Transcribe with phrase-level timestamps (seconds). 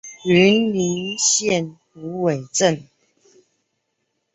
[0.23, 2.87] 雲林縣虎尾鎮